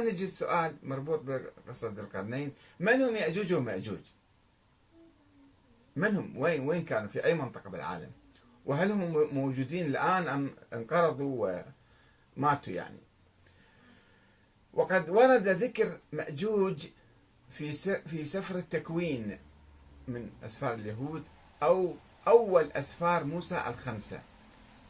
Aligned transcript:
الآن 0.00 0.12
نجي 0.12 0.24
السؤال 0.24 0.76
مربوط 0.82 1.20
بقصة 1.20 1.88
القرنين 1.88 2.52
من 2.80 3.02
هم 3.02 3.16
يأجوج 3.16 3.52
ومأجوج 3.52 4.00
من 5.96 6.16
هم؟ 6.16 6.36
وين 6.36 6.68
وين 6.68 6.84
كانوا؟ 6.84 7.08
في 7.08 7.24
أي 7.24 7.34
منطقة 7.34 7.70
بالعالم؟ 7.70 8.10
وهل 8.66 8.92
هم 8.92 9.34
موجودين 9.34 9.86
الآن 9.86 10.28
أم 10.28 10.50
انقرضوا 10.72 11.62
وماتوا 12.36 12.72
يعني؟ 12.72 12.98
وقد 14.74 15.10
ورد 15.10 15.48
ذكر 15.48 15.98
مأجوج 16.12 16.86
في 17.50 17.72
في 18.06 18.24
سفر 18.24 18.58
التكوين 18.58 19.38
من 20.08 20.30
أسفار 20.42 20.74
اليهود 20.74 21.24
أو 21.62 21.94
أول 22.28 22.72
أسفار 22.72 23.24
موسى 23.24 23.64
الخمسة 23.66 24.20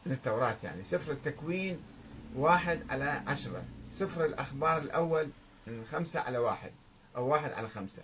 من 0.05 0.11
التوراة 0.11 0.57
يعني. 0.63 0.83
سفر 0.83 1.11
التكوين 1.11 1.79
واحد 2.35 2.79
على 2.89 3.23
عشرة. 3.27 3.63
سفر 3.93 4.25
الأخبار 4.25 4.77
الأول 4.77 5.29
من 5.67 5.85
خمسة 5.85 6.19
على 6.19 6.37
واحد 6.37 6.71
أو 7.15 7.27
واحد 7.27 7.51
على 7.51 7.69
خمسة. 7.69 8.01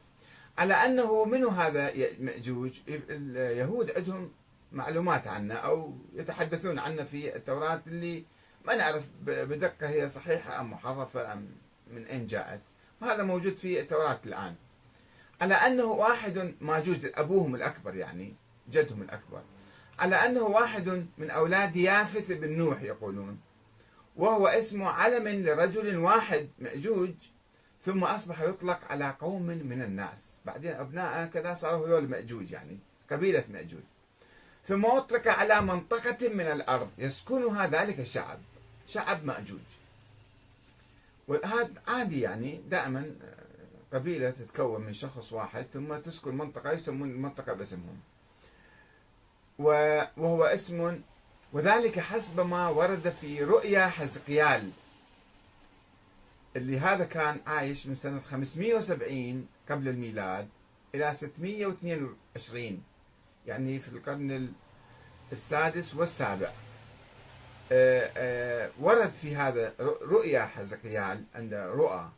على 0.58 0.74
أنه 0.74 1.26
منو 1.26 1.50
هذا 1.50 1.94
مأجوج؟ 2.20 2.72
اليهود 2.88 3.92
عندهم 3.92 4.32
معلومات 4.72 5.28
عنه 5.28 5.54
أو 5.54 5.94
يتحدثون 6.14 6.80
عنه 6.80 7.04
في 7.04 7.36
التوراة 7.36 7.82
اللي 7.88 8.24
ما 8.66 8.76
نعرف 8.76 9.04
بدقة 9.24 9.90
هي 9.90 10.10
صحيحة 10.10 10.62
أم 10.62 10.72
محرفة 10.72 11.34
أم 11.34 11.48
من 11.92 12.06
أين 12.06 12.28
جاءت. 12.28 12.62
وهذا 13.02 13.24
موجود 13.24 13.58
في 13.58 13.80
التوراة 13.80 14.20
الآن. 14.26 14.56
على 15.42 15.54
أنه 15.54 15.84
واحد 15.84 16.56
ماجوج 16.62 16.98
أبوهم 17.16 17.56
الأكبر 17.56 17.96
يعني 17.96 18.36
جدهم 18.72 19.02
الأكبر. 19.02 19.42
على 20.00 20.16
أنه 20.16 20.42
واحد 20.42 21.08
من 21.18 21.30
أولاد 21.30 21.76
يافث 21.76 22.32
بن 22.32 22.58
نوح 22.58 22.82
يقولون. 22.82 23.40
وهو 24.18 24.48
اسمه 24.48 24.90
علم 24.90 25.28
لرجل 25.28 25.98
واحد 25.98 26.50
مأجوج 26.60 27.14
ثم 27.82 28.04
أصبح 28.04 28.42
يطلق 28.42 28.80
على 28.90 29.16
قوم 29.20 29.42
من 29.42 29.82
الناس. 29.82 30.40
بعدين 30.46 30.72
أبناءه 30.72 31.26
كذا 31.26 31.54
صاروا 31.54 31.88
هذول 31.88 32.10
مأجوج 32.10 32.52
يعني 32.52 32.78
قبيلة 33.12 33.44
مأجوج. 33.50 33.84
ثم 34.68 34.86
أطلق 34.86 35.28
على 35.28 35.62
منطقة 35.62 36.30
من 36.30 36.46
الأرض 36.46 36.90
يسكنها 36.98 37.68
ذلك 37.68 38.00
الشعب 38.00 38.40
شعب 38.88 39.26
مأجوج. 39.26 39.68
وهذا 41.28 41.70
عادي 41.88 42.22
يعني 42.22 42.62
دائما 42.70 43.16
قبيلة 43.94 44.30
تتكون 44.30 44.82
من 44.82 44.94
شخص 44.94 45.34
واحد 45.34 45.66
ثم 45.66 45.98
تسكن 45.98 46.38
منطقة 46.38 46.72
يسمون 46.72 47.10
المنطقة 47.10 47.54
باسمهم. 47.54 48.00
وهو 49.60 50.44
اسم 50.44 51.02
وذلك 51.54 52.00
حسب 52.00 52.40
ما 52.40 52.68
ورد 52.68 53.10
في 53.10 53.44
رؤيا 53.44 53.88
حزقيال 53.88 54.72
اللي 56.56 56.80
هذا 56.80 57.06
كان 57.06 57.40
عايش 57.48 57.88
من 57.88 57.96
سنة 57.96 58.20
570 58.20 59.48
قبل 59.70 59.88
الميلاد 59.88 60.48
إلى 60.96 61.14
622 61.14 62.84
يعني 63.48 63.80
في 63.80 63.88
القرن 63.88 64.54
السادس 65.32 65.96
والسابع. 65.96 66.50
آه، 67.72 68.12
آه، 68.18 68.72
ورد 68.80 69.10
في 69.10 69.36
هذا 69.36 69.74
رؤيا 70.02 70.46
حزقيال 70.46 71.24
عند 71.36 71.54
رؤى 71.54 72.10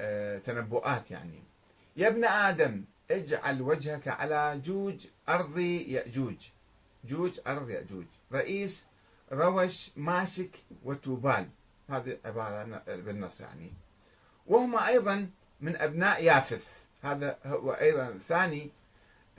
آه، 0.00 0.38
تنبؤات 0.38 1.10
يعني. 1.10 1.42
يا 1.96 2.08
ابن 2.08 2.24
آدم 2.24 2.84
اجعل 3.10 3.62
وجهك 3.62 4.08
على 4.08 4.60
جوج 4.64 5.06
أرض 5.28 5.58
يأجوج 5.58 6.48
جوج 7.04 7.40
أرض 7.46 7.70
يأجوج 7.70 8.06
رئيس 8.32 8.86
روش 9.32 9.90
ماسك 9.96 10.50
وتوبال 10.84 11.48
هذه 11.88 12.18
عبارة 12.24 12.82
بالنص 12.86 13.40
يعني. 13.40 13.72
وهم 14.46 14.76
أيضا 14.76 15.30
من 15.60 15.76
أبناء 15.76 16.24
يافث. 16.24 16.78
هذا 17.02 17.38
هو 17.46 17.72
أيضا 17.72 18.18
ثاني 18.18 18.70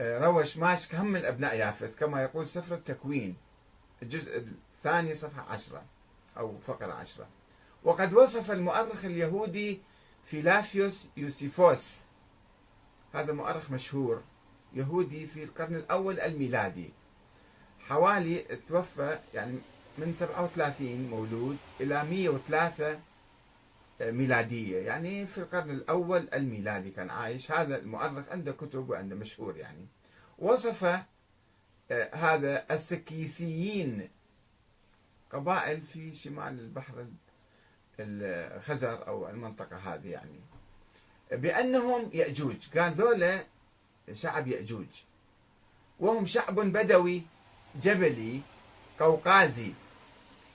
آه، 0.00 0.18
روش 0.18 0.56
ماسك 0.56 0.94
هم 0.94 1.06
من 1.06 1.24
أبناء 1.24 1.56
يافث. 1.56 1.96
كما 1.96 2.22
يقول 2.22 2.46
سفر 2.46 2.74
التكوين. 2.74 3.36
الجزء 4.02 4.46
الثاني 4.76 5.14
صفحة 5.14 5.52
عشرة 5.52 5.82
أو 6.38 6.58
فقرة 6.58 6.92
عشرة 6.92 7.28
وقد 7.84 8.14
وصف 8.14 8.50
المؤرخ 8.50 9.04
اليهودي 9.04 9.80
فيلافيوس 10.24 11.08
يوسيفوس. 11.16 12.00
هذا 13.14 13.32
مؤرخ 13.32 13.70
مشهور 13.70 14.22
يهودي 14.72 15.26
في 15.26 15.44
القرن 15.44 15.74
الأول 15.74 16.20
الميلادي. 16.20 16.92
حوالي 17.90 18.44
توفى 18.68 19.18
يعني 19.34 19.58
من 19.98 20.14
37 20.18 21.10
مولود 21.10 21.56
إلى 21.80 22.04
103 22.04 23.00
ميلادية. 24.00 24.78
يعني 24.78 25.26
في 25.26 25.38
القرن 25.38 25.70
الأول 25.70 26.28
الميلادي 26.34 26.90
كان 26.90 27.10
عايش. 27.10 27.52
هذا 27.52 27.76
المؤرخ 27.76 28.28
عنده 28.30 28.52
كتب 28.52 28.90
وعنده 28.90 29.16
مشهور 29.16 29.56
يعني. 29.56 29.86
وصف 30.38 30.84
آه، 30.84 32.14
هذا 32.14 32.66
السكيثيين 32.70 34.08
قبائل 35.32 35.80
في 35.80 36.14
شمال 36.14 36.60
البحر 36.60 37.06
الخزر 38.00 39.06
أو 39.06 39.28
المنطقة 39.28 39.76
هذه 39.76 40.08
يعني. 40.08 40.40
بأنهم 41.32 42.10
يأجوج. 42.12 42.78
قال 42.78 42.92
ذولا 42.92 43.44
شعب 44.12 44.48
يأجوج. 44.48 44.86
وهم 46.00 46.26
شعب 46.26 46.54
بدوي. 46.54 47.22
جبلي 47.82 48.40
قوقازي 49.00 49.72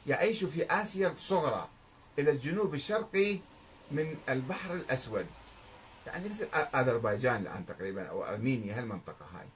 يعيش 0.08 0.44
في 0.44 0.66
آسيا 0.66 1.08
الصغرى 1.08 1.68
إلى 2.20 2.32
الجنوب 2.32 2.74
الشرقي 2.74 3.40
من 3.92 4.16
البحر 4.30 4.74
الأسود. 4.74 5.26
يعني 6.08 6.30
مثل 6.30 6.48
أذربيجان 6.76 7.42
الآن 7.42 7.66
تقريبا 7.66 8.08
أو 8.08 8.24
أرمينيا 8.24 8.80
هالمنطقة 8.80 9.26
هاي. 9.34 9.48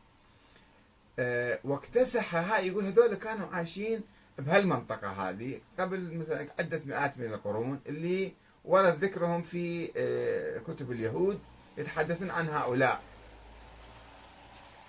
أه 1.19 1.59
واكتسح 1.63 2.35
هاي 2.35 2.67
يقول 2.67 2.85
هذول 2.85 3.15
كانوا 3.15 3.47
عايشين 3.47 4.01
بهالمنطقة 4.37 5.29
هذه 5.29 5.59
قبل 5.79 6.17
مثلا 6.17 6.47
عدة 6.59 6.81
مئات 6.85 7.17
من 7.17 7.25
القرون 7.25 7.79
اللي 7.85 8.33
ورد 8.65 8.95
ذكرهم 8.95 9.41
في 9.41 9.91
أه 9.97 10.59
كتب 10.59 10.91
اليهود 10.91 11.39
يتحدثون 11.77 12.29
عن 12.29 12.49
هؤلاء. 12.49 13.01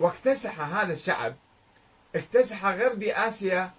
واكتسح 0.01 0.61
هذا 0.61 0.93
الشعب 0.93 1.37
اكتسح 2.15 2.67
غربي 2.67 3.13
آسيا 3.13 3.71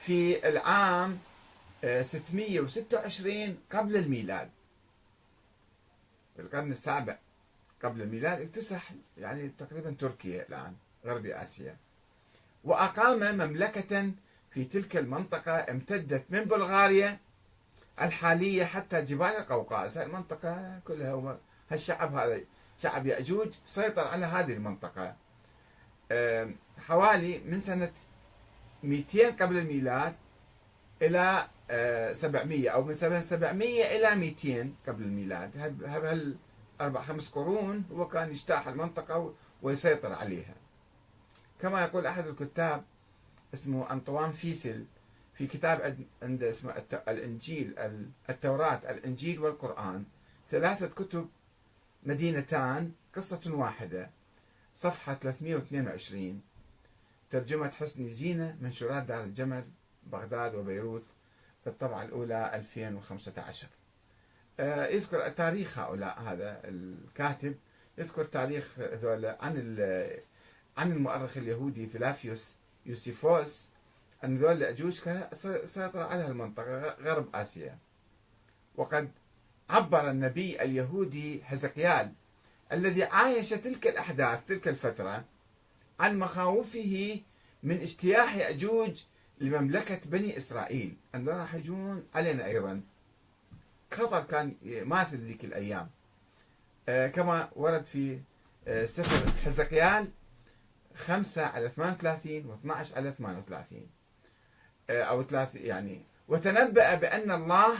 في 0.00 0.48
العام 0.48 1.18
626 1.84 3.32
آه، 3.36 3.54
قبل 3.78 3.96
الميلاد. 3.96 4.50
في 6.36 6.42
القرن 6.42 6.72
السابع 6.72 7.18
قبل 7.82 8.02
الميلاد 8.02 8.40
اكتسح 8.40 8.90
يعني 9.18 9.50
تقريبا 9.58 9.96
تركيا 10.00 10.46
الآن 10.48 10.74
غربي 11.06 11.34
آسيا. 11.34 11.76
وأقام 12.64 13.34
مملكة 13.34 14.10
في 14.50 14.64
تلك 14.64 14.96
المنطقة 14.96 15.70
امتدت 15.70 16.24
من 16.30 16.44
بلغاريا 16.44 17.18
الحالية 18.00 18.64
حتى 18.64 19.02
جبال 19.02 19.26
القوقاز. 19.26 19.98
المنطقة 19.98 20.80
كلها 20.86 21.38
هالشعب 21.70 22.14
هذا 22.14 22.40
شعب 22.78 23.06
يأجوج 23.06 23.48
سيطر 23.66 24.08
على 24.08 24.26
هذه 24.26 24.52
المنطقة. 24.52 25.16
حوالي 26.78 27.38
من 27.38 27.60
سنة 27.60 27.92
200 28.82 29.30
قبل 29.30 29.58
الميلاد 29.58 30.14
إلى 31.02 31.48
700 32.14 32.70
آه، 32.70 32.72
أو 32.72 32.84
من 32.84 32.94
سنة 32.94 33.20
700 33.20 33.96
إلى 33.96 34.16
200 34.16 34.74
قبل 34.88 35.02
الميلاد. 35.02 35.76
هل 35.86 36.36
أربع 36.80 37.02
خمس 37.02 37.30
قرون 37.30 37.84
هو 37.92 38.08
كان 38.08 38.30
يجتاح 38.30 38.68
المنطقة 38.68 39.34
ويسيطر 39.62 40.12
عليها. 40.12 40.54
كما 41.60 41.82
يقول 41.82 42.06
أحد 42.06 42.26
الكتاب 42.26 42.84
اسمه 43.54 43.92
أنطوان 43.92 44.32
فيسل 44.32 44.84
في 45.34 45.46
كتاب 45.46 45.96
عنده 46.22 46.50
اسمه 46.50 46.82
الإنجيل 47.08 47.74
التوراة 48.30 48.80
الإنجيل 48.90 49.40
والقرآن 49.40 50.04
ثلاثة 50.50 50.86
كتب 50.86 51.28
مدينتان 52.02 52.92
قصة 53.16 53.40
واحدة 53.46 54.10
صفحة 54.74 55.14
322 55.14 56.40
ترجمة 57.34 57.70
حسني 57.70 58.10
زينة 58.10 58.56
منشورات 58.60 59.02
دار 59.02 59.24
الجمل 59.24 59.64
بغداد 60.06 60.54
وبيروت 60.54 61.04
الطبعة 61.66 62.02
الأولى 62.02 62.50
2015 62.54 63.66
آه، 64.60 64.86
يذكر 64.86 65.28
تاريخ 65.28 65.78
هؤلاء 65.78 66.20
هذا 66.20 66.60
الكاتب 66.64 67.54
يذكر 67.98 68.24
تاريخ 68.24 68.78
ذولا 68.78 69.38
عن 69.40 69.54
عن 70.76 70.92
المؤرخ 70.92 71.36
اليهودي 71.36 71.86
فيلافيوس 71.86 72.54
يوسيفوس 72.86 73.68
أن 74.24 74.36
ذول 74.36 74.52
الأجوج 74.52 74.92
سيطر 75.64 76.02
على 76.02 76.26
المنطقة 76.26 76.96
غرب 77.00 77.36
آسيا. 77.36 77.78
وقد 78.76 79.10
عبر 79.70 80.10
النبي 80.10 80.62
اليهودي 80.62 81.44
حزقيال 81.44 82.12
الذي 82.72 83.04
عايش 83.04 83.50
تلك 83.50 83.86
الأحداث 83.86 84.40
تلك 84.48 84.68
الفترة 84.68 85.24
عن 86.00 86.18
مخاوفه 86.18 87.20
من 87.62 87.80
اجتياح 87.80 88.36
يأجوج 88.36 89.04
لمملكة 89.40 90.00
بني 90.04 90.38
إسرائيل. 90.38 90.96
أنهم 91.14 91.28
راح 91.28 91.54
يجون 91.54 92.06
علينا 92.14 92.46
أيضا. 92.46 92.80
خطر 93.92 94.20
كان 94.20 94.54
ماثل 94.62 95.16
ذيك 95.16 95.44
الأيام. 95.44 95.90
آه، 96.88 97.08
كما 97.08 97.48
ورد 97.56 97.86
في 97.86 98.20
آه، 98.68 98.86
سفر 98.86 99.30
حزقيال 99.44 100.08
5 100.94 101.46
على 101.46 101.68
38 101.68 102.44
و12 102.44 102.96
على 102.96 103.12
38 103.12 103.88
أو 104.90 105.22
3 105.22 105.60
يعني 105.60 106.02
وتنبأ 106.28 106.94
بأن 106.94 107.30
الله 107.30 107.74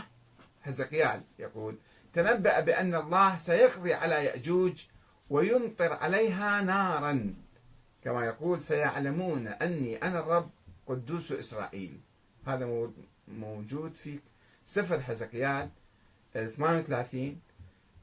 حزقيال 0.62 1.22
يقول 1.38 1.78
تنبأ 2.12 2.60
بأن 2.60 2.94
الله 2.94 3.38
سيقضي 3.38 3.94
على 3.94 4.24
يأجوج 4.24 4.84
ويمطر 5.30 5.92
عليها 5.92 6.60
نارا. 6.60 7.34
كما 8.04 8.24
يقول 8.24 8.60
فيعلمون 8.60 9.46
أني 9.46 9.96
أنا 9.96 10.20
الرب 10.20 10.50
قدوس 10.86 11.32
إسرائيل 11.32 12.00
هذا 12.46 12.90
موجود 13.28 13.94
في 13.94 14.18
سفر 14.66 15.00
حزقيال 15.00 15.68
38 16.34 17.40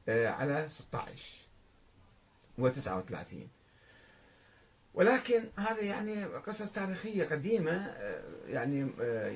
آه، 0.08 0.28
على 0.28 0.66
16 0.68 1.46
و 2.58 2.68
39 2.68 3.48
ولكن 4.94 5.44
هذا 5.56 5.80
يعني 5.80 6.24
قصص 6.24 6.72
تاريخية 6.72 7.24
قديمة 7.24 7.72
آه، 7.72 8.22
يعني 8.48 8.90
آه، 9.00 9.28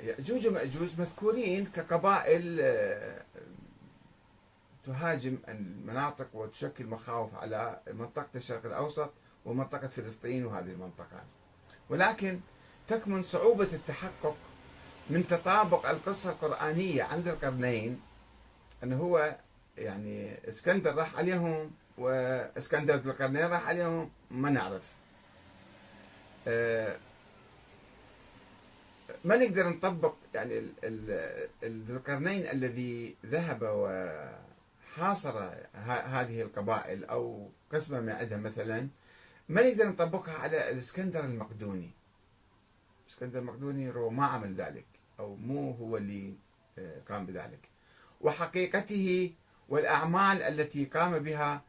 يأجوج 0.00 0.46
ومأجوج 0.46 0.88
مذكورين 0.98 1.66
كقبائل 1.66 2.60
تهاجم 4.84 5.38
المناطق 5.48 6.28
وتشكل 6.34 6.86
مخاوف 6.86 7.34
على 7.34 7.80
منطقة 7.92 8.28
الشرق 8.34 8.66
الأوسط 8.66 9.10
ومنطقة 9.50 9.88
فلسطين 9.88 10.46
وهذه 10.46 10.70
المنطقة. 10.70 11.24
ولكن 11.90 12.40
تكمن 12.88 13.22
صعوبة 13.22 13.68
التحقق 13.72 14.36
من 15.10 15.26
تطابق 15.26 15.90
القصة 15.90 16.30
القرآنية 16.30 17.02
عند 17.02 17.28
القرنين 17.28 18.00
أنه 18.84 18.96
هو 18.96 19.36
يعني 19.78 20.48
إسكندر 20.48 20.94
راح 20.94 21.16
عليهم 21.16 21.70
وإسكندر 21.98 22.94
ذو 22.94 23.10
القرنين 23.10 23.46
راح 23.46 23.68
عليهم 23.68 24.10
ما 24.30 24.50
نعرف. 24.50 24.82
آه، 26.48 26.96
ما 29.24 29.36
نقدر 29.36 29.68
نطبق 29.68 30.14
يعني 30.34 30.60
ذو 31.64 31.96
القرنين 31.96 32.48
الذي 32.48 33.16
ذهب 33.26 33.58
وحاصر 33.62 35.50
هذه 35.84 36.42
القبائل 36.42 37.04
أو 37.04 37.48
قسمة 37.72 38.00
من 38.00 38.10
عندها 38.10 38.38
مثلا. 38.38 38.88
ما 39.50 39.62
نقدر 39.62 39.88
نطبقها 39.88 40.34
على 40.34 40.70
الإسكندر 40.70 41.24
المقدوني؟ 41.24 41.90
الإسكندر 43.06 43.38
المقدوني 43.38 43.92
ما 43.92 44.26
عمل 44.26 44.54
ذلك 44.54 44.86
أو 45.18 45.34
مو 45.34 45.70
هو 45.70 45.96
اللي 45.96 46.34
آه، 46.78 47.00
قام 47.08 47.26
بذلك. 47.26 47.68
وحقيقته 48.20 49.32
والأعمال 49.68 50.42
التي 50.42 50.84
قام 50.84 51.18
بها 51.18 51.62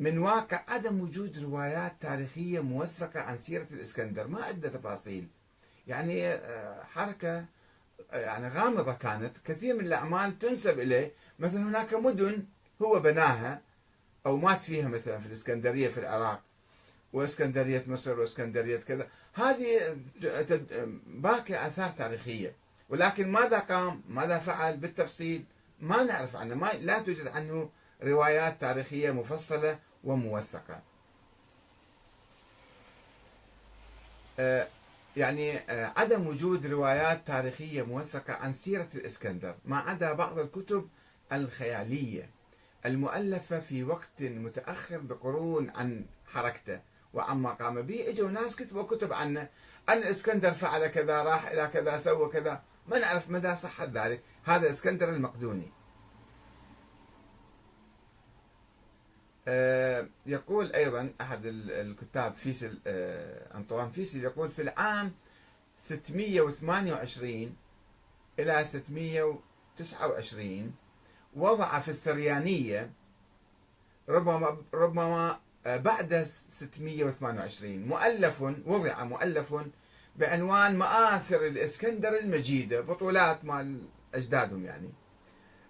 من 0.00 0.18
واقع 0.18 0.62
عدم 0.68 1.00
وجود 1.00 1.38
روايات 1.38 1.92
تاريخية 2.00 2.60
موثقة 2.60 3.20
عن 3.20 3.36
سيرة 3.36 3.66
الإسكندر 3.70 4.26
ما 4.26 4.44
عندنا 4.44 4.72
تفاصيل. 4.72 5.28
يعني 5.86 6.28
آه، 6.28 6.82
حركة 6.84 7.44
آه، 8.10 8.18
يعني 8.18 8.48
غامضة 8.48 8.94
كانت. 8.94 9.38
كثير 9.44 9.74
من 9.74 9.86
الأعمال 9.86 10.38
تنسب 10.38 10.78
إليه. 10.78 11.12
مثلا 11.38 11.62
هناك 11.62 11.94
مدن 11.94 12.44
هو 12.82 13.00
بناها 13.00 13.62
أو 14.26 14.36
مات 14.36 14.60
فيها 14.60 14.88
مثلا 14.88 15.18
في 15.18 15.26
الإسكندرية 15.26 15.88
في 15.88 16.00
العراق. 16.00 16.42
وإسكندرية 17.12 17.84
مصر 17.86 18.20
وإسكندرية 18.20 18.76
كذا. 18.76 19.08
هذه 19.34 19.96
باقي 21.06 21.66
آثار 21.66 21.90
تاريخية. 21.90 22.56
ولكن 22.88 23.28
ماذا 23.28 23.58
قام؟ 23.58 24.02
ماذا 24.08 24.38
فعل؟ 24.38 24.76
بالتفصيل 24.76 25.44
ما 25.80 26.02
نعرف 26.02 26.36
عنه. 26.36 26.54
ما 26.54 26.72
لا 26.72 26.98
توجد 26.98 27.26
عنه 27.26 27.70
روايات 28.02 28.60
تاريخية 28.60 29.10
مفصلة 29.10 29.78
وموثقة. 30.04 30.82
آه، 34.38 34.68
يعني 35.16 35.58
آه، 35.58 35.92
عدم 35.96 36.26
وجود 36.26 36.66
روايات 36.66 37.26
تاريخية 37.26 37.82
موثقة 37.82 38.34
عن 38.34 38.52
سيرة 38.52 38.88
الإسكندر 38.94 39.54
ما 39.64 39.76
عدا 39.76 40.12
بعض 40.12 40.38
الكتب 40.38 40.88
الخيالية 41.32 42.30
المؤلفة 42.86 43.60
في 43.60 43.84
وقت 43.84 44.22
متأخر 44.22 44.98
بقرون 44.98 45.70
عن 45.70 46.04
حركته. 46.26 46.80
وعما 47.14 47.50
قام 47.50 47.82
به 47.82 48.08
إجوا 48.08 48.30
ناس 48.30 48.56
كتبوا 48.56 48.82
كتب 48.82 49.12
عنه 49.12 49.48
أن 49.88 49.98
الإسكندر 49.98 50.52
فعل 50.52 50.86
كذا 50.86 51.22
راح 51.22 51.46
إلى 51.46 51.66
كذا 51.66 51.98
سوى 51.98 52.28
كذا. 52.28 52.62
ما 52.88 52.98
نعرف 52.98 53.30
مدى 53.30 53.56
صحة 53.56 53.84
ذلك. 53.84 54.20
هذا 54.44 54.70
إسكندر 54.70 55.08
المقدوني. 55.08 55.72
آه، 59.48 60.08
يقول 60.26 60.72
أيضا 60.72 61.12
أحد 61.20 61.40
الكتاب 61.44 62.36
فيسل 62.36 62.78
آه، 62.86 63.56
أنطوان 63.56 63.90
فيسل 63.90 64.24
يقول 64.24 64.50
في 64.50 64.62
العام 64.62 65.12
628 65.76 67.56
إلى 68.38 68.64
629 68.64 70.74
وضع 71.34 71.80
في 71.80 71.90
السريانية 71.90 72.90
ربما 74.08 74.56
ربما 74.74 75.40
بعد 75.66 76.24
628 76.24 77.86
مؤلف 77.86 78.42
وضع 78.66 79.04
مؤلف 79.04 79.54
بعنوان 80.16 80.78
مآثر 80.78 81.46
الإسكندر 81.46 82.18
المجيدة 82.18 82.80
بطولات 82.80 83.44
مال 83.44 83.78
أجدادهم 84.14 84.64
يعني. 84.64 84.90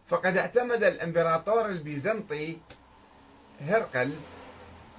فقد 0.08 0.36
اعتمد 0.36 0.84
الإمبراطور 0.84 1.68
البيزنطي 1.68 2.56
هرقل 3.60 4.12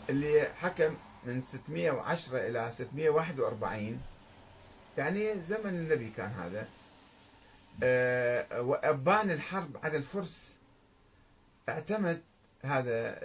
اللي 0.10 0.48
حكم 0.62 0.96
من 1.24 1.42
610 1.42 2.38
إلى 2.38 2.72
641 2.74 4.02
يعني 4.98 5.42
زمن 5.42 5.70
النبي 5.70 6.10
كان 6.10 6.32
هذا. 6.32 6.68
آه، 7.84 8.62
وأبان 8.62 9.32
الحرب 9.32 9.78
على 9.84 9.98
الفرس 9.98 10.56
اعتمد 11.70 12.22
هذا 12.64 13.20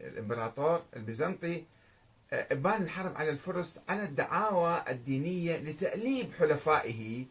الإمبراطور 0.00 0.82
البيزنطي 0.96 1.64
إبان 2.32 2.82
الحرب 2.82 3.16
على 3.16 3.30
الفرس 3.30 3.80
على 3.88 4.02
الدعاوى 4.02 4.84
الدينية 4.88 5.56
لتأليب 5.56 6.32
حلفائه 6.38 7.26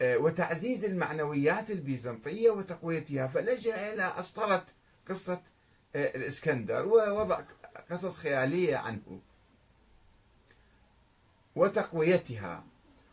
آه، 0.00 0.18
وتعزيز 0.18 0.84
المعنويات 0.84 1.70
البيزنطية 1.70 2.50
وتقويتها. 2.50 3.26
فلجأ 3.26 3.92
إلى 3.92 4.12
أسطرة 4.18 4.66
قصة 5.08 5.40
آه، 5.96 6.16
الإسكندر 6.16 6.86
ووضع 6.86 7.40
قصص 7.90 8.18
خيالية 8.18 8.76
عنه 8.76 9.20
وتقويتها. 11.56 12.64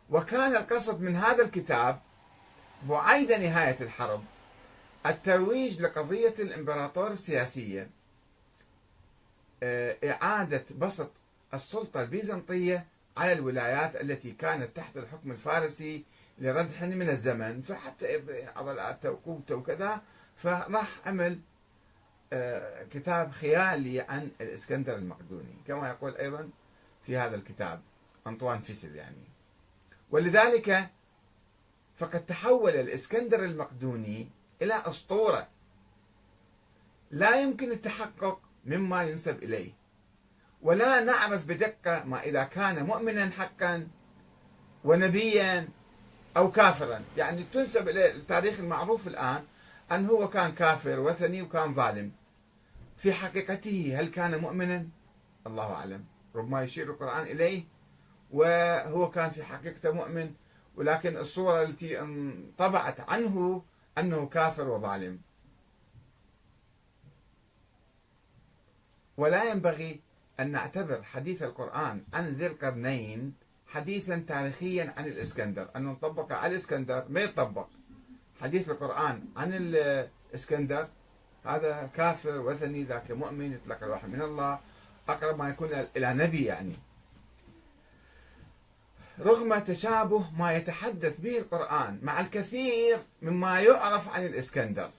وكان 0.09 0.55
القصد 0.55 1.01
من 1.01 1.15
هذا 1.15 1.43
الكتاب 1.45 2.01
بعيد 2.89 3.31
نهاية 3.31 3.77
الحرب 3.81 4.23
الترويج 5.05 5.81
لقضية 5.81 6.35
الإمبراطور 6.39 7.11
السياسية. 7.11 7.81
آه، 7.81 7.89
إعادة 10.03 10.65
بسط 10.77 11.11
السلطة 11.53 12.01
البيزنطية 12.01 12.85
على 13.17 13.33
الولايات 13.33 13.95
التي 13.95 14.31
كانت 14.31 14.77
تحت 14.77 14.97
الحكم 14.97 15.31
الفارسي 15.31 16.03
لردح 16.39 16.83
من 16.83 17.09
الزمن. 17.09 17.61
فحتى 17.61 18.23
عضلات 18.55 19.05
وقوته 19.05 19.55
وكذا 19.55 20.01
فراح 20.35 20.87
عمل 21.05 21.39
آه، 22.33 22.83
كتاب 22.83 23.31
خيالي 23.31 24.01
عن 24.01 24.31
الإسكندر 24.41 24.95
المقدوني. 24.95 25.55
كما 25.67 25.89
يقول 25.89 26.15
أيضا 26.15 26.49
في 27.05 27.17
هذا 27.17 27.35
الكتاب 27.35 27.81
أنطوان 28.27 28.61
فيسل 28.61 28.95
يعني. 28.95 29.23
ولذلك 30.11 30.89
فقد 31.97 32.25
تحول 32.25 32.69
الإسكندر 32.71 33.43
المقدوني 33.43 34.27
إلى 34.61 34.73
أسطورة. 34.85 35.47
لا 37.11 37.41
يمكن 37.41 37.71
التحقق 37.71 38.39
مما 38.65 39.03
ينسب 39.03 39.43
إليه. 39.43 39.71
ولا 40.61 41.03
نعرف 41.03 41.45
بدقة 41.45 42.03
ما 42.03 42.23
إذا 42.23 42.43
كان 42.43 42.85
مؤمنا 42.85 43.29
حقا 43.29 43.87
ونبيا 44.83 45.67
أو 46.37 46.51
كافرا. 46.51 47.01
يعني 47.17 47.43
تنسب 47.53 47.89
إليه 47.89 48.11
التاريخ 48.11 48.59
المعروف 48.59 49.07
الآن 49.07 49.43
أن 49.91 50.05
هو 50.05 50.29
كان 50.29 50.51
كافر 50.51 50.99
وثني 50.99 51.41
وكان 51.41 51.73
ظالم. 51.73 52.11
في 52.97 53.13
حقيقته 53.13 53.95
هل 53.99 54.07
كان 54.07 54.37
مؤمنا؟ 54.37 54.87
الله 55.47 55.73
أعلم. 55.73 56.05
ربما 56.35 56.63
يشير 56.63 56.89
القرآن 56.89 57.23
إليه 57.23 57.63
وهو 58.31 59.09
كان 59.09 59.31
في 59.31 59.43
حقيقته 59.43 59.91
مؤمن 59.91 60.33
ولكن 60.75 61.17
الصورة 61.17 61.61
التي 61.63 62.01
انطبعت 62.01 62.99
عنه 62.99 63.63
أنه 63.97 64.25
كافر 64.25 64.69
وظالم. 64.69 65.19
ولا 69.17 69.43
ينبغي 69.43 69.99
أن 70.39 70.51
نعتبر 70.51 71.03
حديث 71.03 71.43
القرآن 71.43 72.03
عن 72.13 72.27
ذي 72.27 72.47
القرنين 72.47 73.33
حديثا 73.67 74.23
تاريخيا 74.27 74.93
عن 74.97 75.05
الإسكندر 75.05 75.69
أن 75.75 75.83
نطبق 75.83 76.31
على 76.31 76.51
الإسكندر 76.51 77.05
ما 77.09 77.21
يطبق 77.21 77.67
حديث 78.41 78.69
القرآن 78.69 79.25
عن 79.37 79.53
الإسكندر 79.53 80.87
هذا 81.45 81.89
كافر 81.95 82.39
وثني 82.39 82.83
ذاك 82.83 83.11
مؤمن 83.11 83.53
يطلق 83.53 83.83
الوحي 83.83 84.07
من 84.07 84.21
الله 84.21 84.59
أقرب 85.09 85.39
ما 85.39 85.49
يكون 85.49 85.69
إلى 85.97 86.13
نبي 86.13 86.43
يعني. 86.43 86.75
رغم 89.19 89.59
تشابه 89.59 90.31
ما 90.37 90.53
يتحدث 90.53 91.19
به 91.19 91.37
القرآن 91.37 91.99
مع 92.03 92.21
الكثير 92.21 92.97
مما 93.21 93.61
يعرف 93.61 94.09
عن 94.09 94.25
الإسكندر 94.25 94.89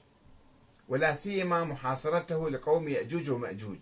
ولا 0.88 1.14
سيما 1.14 1.64
محاصرته 1.64 2.50
لقوم 2.50 2.88
يأجوج 2.88 3.30
ومأجوج. 3.30 3.78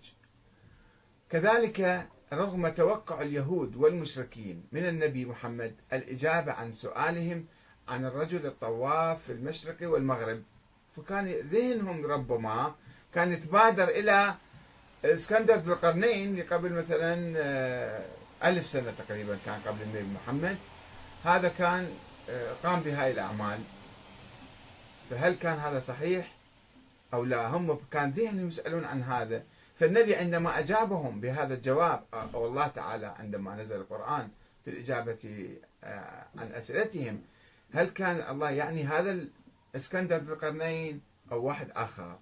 كذلك 1.32 2.06
رغم 2.32 2.68
توقع 2.68 3.22
اليهود 3.22 3.76
والمشركين 3.76 4.64
من 4.72 4.88
النبي 4.88 5.24
محمد 5.24 5.74
الإجابة 5.92 6.52
عن 6.52 6.72
سؤالهم 6.72 7.46
عن 7.88 8.04
الرجل 8.04 8.46
الطواف 8.46 9.24
في 9.24 9.32
المشرق 9.32 9.76
والمغرب. 9.82 10.42
فكان 10.96 11.32
ذهنهم 11.32 12.06
ربما 12.06 12.74
كان 13.14 13.32
يتبادر 13.32 13.88
إلى 13.88 14.34
إسكندر 15.04 15.56
ذو 15.56 15.72
القرنين 15.72 16.28
اللي 16.28 16.42
قبل 16.42 16.72
مثلا 16.72 17.34
آه، 17.36 18.04
ألف 18.44 18.66
سنة 18.66 18.92
تقريبا 18.98 19.38
كان 19.46 19.60
قبل 19.66 19.82
النبي 19.82 20.14
محمد. 20.14 20.56
هذا 21.24 21.48
كان 21.48 21.90
آه، 22.30 22.52
قام 22.62 22.80
بهاي 22.80 23.10
الأعمال. 23.10 23.58
فهل 25.10 25.34
كان 25.34 25.58
هذا 25.58 25.80
صحيح 25.80 26.34
أو 27.14 27.24
لا؟ 27.24 27.46
هم 27.46 27.78
كان 27.90 28.10
ذهنهم 28.10 28.48
يسألون 28.48 28.84
عن 28.84 29.02
هذا. 29.02 29.42
فالنبي 29.82 30.14
عندما 30.14 30.58
أجابهم 30.58 31.20
بهذا 31.20 31.54
الجواب 31.54 32.04
أو 32.14 32.46
الله 32.46 32.66
تعالى 32.66 33.06
عندما 33.06 33.56
نزل 33.56 33.76
القرآن 33.76 34.28
في 34.64 34.70
الإجابة 34.70 35.48
آه، 35.84 36.26
عن 36.38 36.52
أسئلتهم 36.52 37.22
هل 37.72 37.88
كان 37.88 38.30
الله 38.30 38.50
يعني 38.50 38.84
هذا 38.84 39.28
الإسكندر 39.74 40.16
ذو 40.16 40.34
القرنين 40.34 41.00
أو 41.32 41.44
واحد 41.44 41.70
آخر؟ 41.70 42.18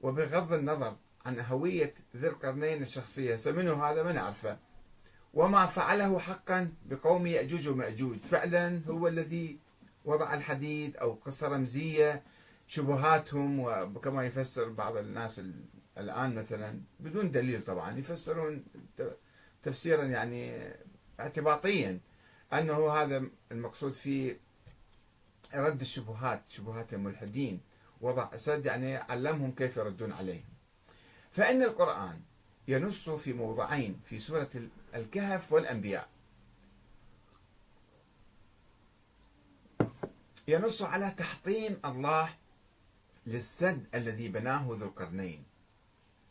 وبغض 0.00 0.52
النظر 0.52 0.96
عن 1.26 1.40
هوية 1.40 1.94
ذي 2.16 2.28
القرنين 2.28 2.82
الشخصية 2.82 3.36
سمنه 3.36 3.84
هذا 3.84 4.02
ما 4.02 4.12
نعرفه. 4.12 4.58
وما 5.34 5.66
فعله 5.66 6.18
حقا 6.18 6.72
بقوم 6.86 7.26
يأجوج 7.26 7.68
ومأجوج. 7.68 8.18
فعلا 8.18 8.80
هو 8.88 9.08
الذي 9.08 9.58
وضع 10.04 10.34
الحديد 10.34 10.96
أو 10.96 11.12
قصة 11.12 11.48
رمزية 11.48 12.22
شبهاتهم 12.66 13.60
وكما 13.96 14.26
يفسر 14.26 14.68
بعض 14.68 14.96
الناس 14.96 15.40
الآن 15.98 16.34
مثلا 16.34 16.80
بدون 17.00 17.30
دليل 17.30 17.64
طبعا 17.64 17.98
يفسرون 17.98 18.64
تفسيرا 19.62 20.04
يعني 20.04 20.72
اعتباطيا 21.20 22.00
أنه 22.52 22.90
هذا 22.92 23.24
المقصود 23.52 23.92
في 23.92 24.36
رد 25.54 25.80
الشبهات 25.80 26.42
شبهات 26.48 26.94
الملحدين 26.94 27.60
وضع 28.00 28.36
سد 28.36 28.66
يعني 28.66 28.96
علمهم 28.96 29.52
كيف 29.52 29.76
يردون 29.76 30.12
عليهم 30.12 30.48
فإن 31.32 31.62
القرآن 31.62 32.20
ينص 32.68 33.10
في 33.10 33.32
موضعين 33.32 34.00
في 34.04 34.20
سورة 34.20 34.50
الكهف 34.94 35.52
والأنبياء. 35.52 36.08
ينص 40.48 40.82
على 40.82 41.10
تحطيم 41.10 41.80
الله 41.84 42.34
للسد 43.26 43.86
الذي 43.94 44.28
بناه 44.28 44.66
ذو 44.70 44.86
القرنين. 44.86 45.44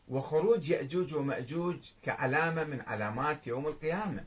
وخروج 0.10 0.70
يأجوج 0.70 1.14
ومأجوج 1.14 1.78
كعلامة 2.04 2.64
من 2.64 2.82
علامات 2.88 3.48
يوم 3.48 3.68
القيامة 3.68 4.24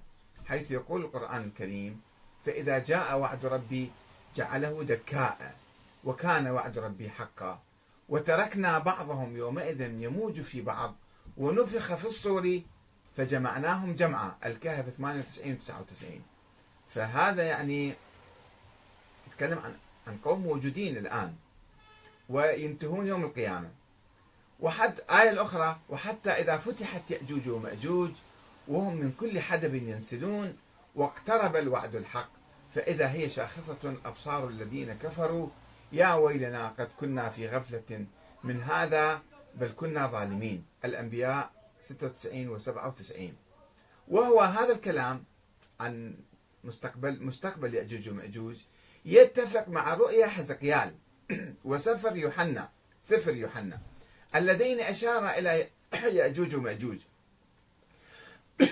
حيث 0.47 0.71
يقول 0.71 1.01
القرآن 1.01 1.43
الكريم 1.43 2.01
فإذا 2.47 2.79
جاء 2.79 3.19
وعد 3.19 3.47
ربي 3.47 3.91
جعله 4.37 4.83
دكاء 4.83 5.55
وكان 6.05 6.47
وعد 6.47 6.79
ربي 6.79 7.11
حقا. 7.11 7.61
وتركنا 8.09 8.79
بعضهم 8.79 9.37
يومئذ 9.37 9.81
يموج 9.81 10.41
في 10.41 10.61
بعض 10.61 10.95
ونفخ 11.37 11.95
في 11.95 12.05
الصور 12.05 12.61
فجمعناهم 13.17 13.95
جمعا. 13.95 14.37
الكهف 14.45 14.89
98 14.89 15.53
و 15.53 15.57
99 15.57 16.23
فهذا 16.95 17.43
يعني 17.43 17.95
يتكلم 19.29 19.59
عن 19.59 19.75
عن 20.07 20.19
قوم 20.19 20.41
موجودين 20.41 20.97
الآن 20.97 21.35
وينتهون 22.29 23.07
يوم 23.07 23.25
القيامة. 23.25 23.71
وحد 24.63 25.01
آية 25.11 25.31
الأخرى 25.31 25.79
وحتى 25.89 26.31
إذا 26.31 26.57
فتحت 26.57 27.11
يأجوج 27.11 27.49
ومأجوج 27.49 28.11
وهم 28.69 28.97
من 28.97 29.13
كل 29.13 29.41
حدب 29.41 29.75
ينسلون 29.75 30.57
واقترب 30.95 31.57
الوعد 31.57 31.95
الحق. 31.95 32.31
فإذا 32.75 33.13
هي 33.13 33.31
شاخصة 33.31 33.97
أبصار 34.05 34.49
الذين 34.49 34.93
كفروا 34.93 35.49
يا 35.93 36.15
ويلنا 36.15 36.69
قد 36.69 36.89
كنا 37.01 37.31
في 37.31 37.49
غفلة 37.49 38.07
من 38.45 38.63
هذا 38.63 39.23
بل 39.55 39.73
كنا 39.77 40.07
ظالمين. 40.07 40.65
الأنبياء 40.85 41.51
96 41.81 42.49
و 42.49 42.59
97 42.59 43.35
وهو 44.09 44.41
هذا 44.41 44.73
الكلام 44.73 45.25
عن 45.81 46.15
مستقبل 46.65 47.25
مستقبل 47.25 47.75
يأجوج 47.75 48.09
ومأجوج 48.09 48.57
يتفق 49.05 49.69
مع 49.69 49.95
رؤيا 49.95 50.27
حزقيال. 50.27 50.95
وسفر 51.65 52.17
يوحنا 52.17 52.69
سفر 53.03 53.35
يوحنا. 53.35 53.81
اللذين 54.35 54.81
أشار 54.81 55.31
إلى 55.31 55.69
يأجوج 56.19 56.55
ومأجوج. 56.55 56.99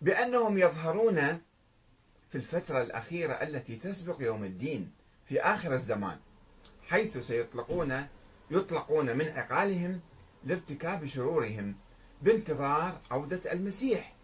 بأنهم 0.00 0.58
يظهرون 0.58 1.40
في 2.30 2.34
الفترة 2.34 2.82
الأخيرة 2.82 3.32
التي 3.32 3.76
تسبق 3.76 4.16
يوم 4.20 4.44
الدين 4.44 4.92
في 5.28 5.40
آخر 5.40 5.74
الزمان 5.74 6.18
حيث 6.88 7.18
سيطلقون 7.18 8.06
يطلقون 8.50 9.16
من 9.16 9.28
عقالهم 9.28 10.00
لارتكاب 10.44 11.06
شرورهم 11.06 11.74
بانتظار 12.22 13.00
عودة 13.10 13.52
المسيح 13.52 14.14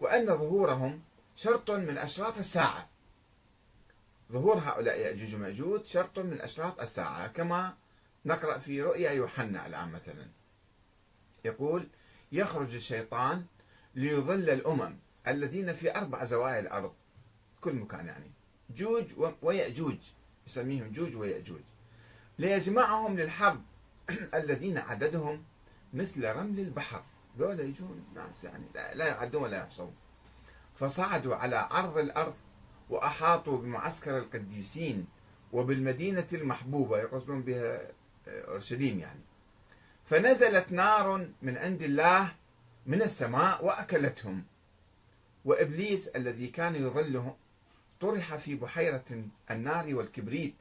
وأن 0.00 0.26
ظهورهم 0.26 1.02
شرط 1.36 1.70
من 1.70 1.98
أشراط 1.98 2.38
الساعة. 2.38 2.88
ظهور 4.32 4.58
هؤلاء 4.58 5.00
يأجوج 5.00 5.34
ومأجوج 5.34 5.84
شرط 5.84 6.18
من 6.18 6.40
أشراط 6.40 6.80
الساعة 6.80 7.26
كما 7.26 7.74
نقرأ 8.26 8.58
في 8.58 8.82
رؤيا 8.82 9.10
يوحنا 9.10 9.66
الآن 9.66 9.92
مثلا. 9.92 10.26
يقول 11.44 11.88
يخرج 12.32 12.74
الشيطان 12.74 13.44
ليضل 13.94 14.50
الأمم 14.50 14.96
الذين 15.28 15.74
في 15.74 15.96
أربع 15.96 16.24
زوايا 16.24 16.58
الأرض. 16.60 16.92
كل 17.60 17.74
مكان 17.74 18.06
يعني. 18.06 18.30
جوج 18.70 19.04
ويأجوج. 19.42 19.98
يسميهم 20.46 20.92
جوج 20.92 21.16
ويأجوج. 21.16 21.60
ليجمعهم 22.38 23.16
للحرب 23.16 23.62
الذين 24.34 24.78
عددهم 24.78 25.44
مثل 25.94 26.24
رمل 26.32 26.60
البحر. 26.60 27.02
ذولا 27.38 27.62
يجون 27.62 28.04
ناس 28.14 28.44
يعني 28.44 28.64
لا 28.74 29.06
يعدون 29.08 29.42
ولا 29.42 29.56
يحصون. 29.56 29.94
فصعدوا 30.74 31.34
على 31.34 31.56
عرض 31.56 31.98
الأرض 31.98 32.34
وأحاطوا 32.90 33.58
بمعسكر 33.58 34.18
القديسين 34.18 35.06
وبالمدينة 35.52 36.26
المحبوبة 36.32 36.98
يقصدون 36.98 37.42
بها 37.42 37.90
أورشليم 38.28 38.98
يعني. 38.98 39.20
فنزلت 40.04 40.72
نار 40.72 41.28
من 41.42 41.58
عند 41.58 41.82
الله 41.82 42.34
من 42.86 43.02
السماء 43.02 43.64
وأكلتهم. 43.64 44.44
وإبليس 45.44 46.08
الذي 46.08 46.46
كان 46.46 46.74
يظلهم 46.74 47.34
طرح 48.00 48.36
في 48.36 48.54
بحيرة 48.54 49.24
النار 49.50 49.94
والكبريت 49.94 50.54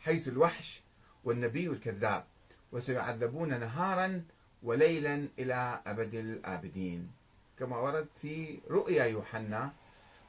حيث 0.00 0.28
الوحش 0.28 0.80
والنبي 1.24 1.66
الكذاب 1.66 2.24
وسيعذبون 2.72 3.60
نهارا 3.60 4.24
وليلا 4.62 5.28
إلى 5.38 5.80
أبد 5.86 6.14
الآبدين. 6.14 7.10
كما 7.58 7.76
ورد 7.76 8.06
في 8.22 8.58
رؤيا 8.70 9.04
يوحنا 9.04 9.72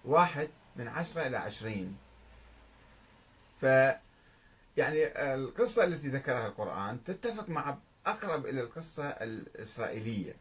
واحد 0.05 0.49
من 0.75 0.87
عشرة 0.87 1.27
إلى 1.27 1.37
عشرين. 1.37 1.97
ف 3.61 3.65
يعني 4.77 5.05
القصة 5.33 5.83
التي 5.83 6.07
ذكرها 6.07 6.47
القرآن 6.47 7.03
تتفق 7.03 7.49
مع 7.49 7.77
أقرب 8.05 8.45
إلى 8.45 8.61
القصة 8.61 9.05
الإسرائيلية. 9.05 10.35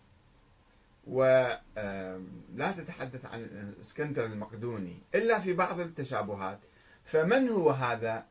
ولا 1.06 2.72
تتحدث 2.76 3.26
عن 3.26 3.74
إسكندر 3.80 4.24
المقدوني 4.24 4.98
إلا 5.14 5.40
في 5.40 5.52
بعض 5.52 5.80
التشابهات. 5.80 6.58
فمن 7.04 7.48
هو 7.48 7.70
هذا؟ 7.70 8.26